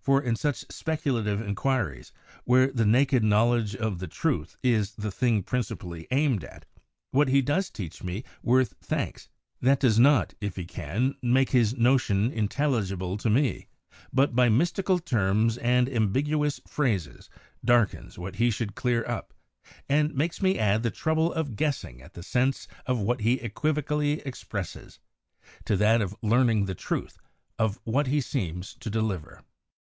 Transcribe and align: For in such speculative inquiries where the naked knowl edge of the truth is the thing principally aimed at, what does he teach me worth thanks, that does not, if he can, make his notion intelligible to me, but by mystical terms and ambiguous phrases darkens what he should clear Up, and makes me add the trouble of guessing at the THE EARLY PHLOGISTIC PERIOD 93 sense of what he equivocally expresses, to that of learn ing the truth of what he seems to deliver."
For 0.00 0.20
in 0.22 0.36
such 0.36 0.66
speculative 0.70 1.40
inquiries 1.40 2.12
where 2.44 2.70
the 2.70 2.84
naked 2.84 3.24
knowl 3.24 3.54
edge 3.54 3.74
of 3.74 4.00
the 4.00 4.06
truth 4.06 4.54
is 4.62 4.96
the 4.96 5.10
thing 5.10 5.42
principally 5.42 6.06
aimed 6.10 6.44
at, 6.44 6.66
what 7.10 7.28
does 7.46 7.68
he 7.68 7.72
teach 7.72 8.02
me 8.04 8.22
worth 8.42 8.74
thanks, 8.82 9.30
that 9.62 9.80
does 9.80 9.98
not, 9.98 10.34
if 10.42 10.56
he 10.56 10.66
can, 10.66 11.14
make 11.22 11.48
his 11.52 11.74
notion 11.78 12.30
intelligible 12.30 13.16
to 13.16 13.30
me, 13.30 13.66
but 14.12 14.36
by 14.36 14.50
mystical 14.50 14.98
terms 14.98 15.56
and 15.56 15.88
ambiguous 15.88 16.60
phrases 16.68 17.30
darkens 17.64 18.18
what 18.18 18.36
he 18.36 18.50
should 18.50 18.74
clear 18.74 19.06
Up, 19.08 19.32
and 19.88 20.14
makes 20.14 20.42
me 20.42 20.58
add 20.58 20.82
the 20.82 20.90
trouble 20.90 21.32
of 21.32 21.56
guessing 21.56 22.02
at 22.02 22.12
the 22.12 22.20
THE 22.20 22.26
EARLY 22.40 22.44
PHLOGISTIC 22.44 22.70
PERIOD 22.84 22.96
93 22.98 22.98
sense 23.00 23.00
of 23.00 23.06
what 23.06 23.20
he 23.20 23.40
equivocally 23.42 24.12
expresses, 24.20 24.98
to 25.64 25.78
that 25.78 26.02
of 26.02 26.14
learn 26.20 26.50
ing 26.50 26.66
the 26.66 26.74
truth 26.74 27.16
of 27.58 27.80
what 27.84 28.06
he 28.08 28.20
seems 28.20 28.74
to 28.80 28.90
deliver." 28.90 29.42